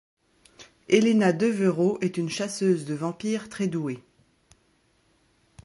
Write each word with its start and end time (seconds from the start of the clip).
Elena 0.89 1.31
Deveraux 1.31 1.99
est 2.01 2.17
une 2.17 2.31
chasseuse 2.31 2.85
de 2.85 2.95
vampire 2.95 3.49
très 3.49 3.67
douée. 3.67 4.03